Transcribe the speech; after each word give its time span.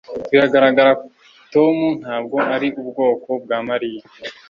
Biragaragara 0.31 0.91
Tom 1.53 1.75
ntabwo 2.01 2.37
ari 2.55 2.67
ubwoko 2.81 3.29
bwa 3.43 3.57
Mariya 3.69 4.03